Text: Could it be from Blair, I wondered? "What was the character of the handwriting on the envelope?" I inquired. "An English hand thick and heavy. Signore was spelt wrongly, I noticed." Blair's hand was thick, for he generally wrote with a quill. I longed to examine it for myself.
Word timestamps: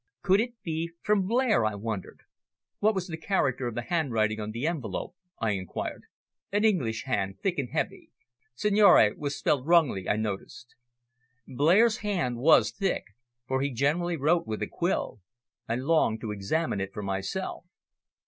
Could 0.23 0.41
it 0.41 0.59
be 0.63 0.89
from 1.03 1.27
Blair, 1.27 1.63
I 1.63 1.75
wondered? 1.75 2.21
"What 2.79 2.95
was 2.95 3.05
the 3.07 3.17
character 3.17 3.67
of 3.67 3.75
the 3.75 3.83
handwriting 3.83 4.39
on 4.39 4.49
the 4.49 4.65
envelope?" 4.65 5.15
I 5.39 5.51
inquired. 5.51 6.05
"An 6.51 6.65
English 6.65 7.03
hand 7.03 7.37
thick 7.39 7.59
and 7.59 7.69
heavy. 7.69 8.09
Signore 8.55 9.13
was 9.15 9.35
spelt 9.37 9.63
wrongly, 9.63 10.09
I 10.09 10.15
noticed." 10.15 10.73
Blair's 11.47 11.97
hand 11.97 12.37
was 12.39 12.71
thick, 12.71 13.13
for 13.47 13.61
he 13.61 13.69
generally 13.69 14.17
wrote 14.17 14.47
with 14.47 14.63
a 14.63 14.67
quill. 14.67 15.21
I 15.69 15.75
longed 15.75 16.19
to 16.21 16.31
examine 16.31 16.81
it 16.81 16.95
for 16.95 17.03
myself. 17.03 17.65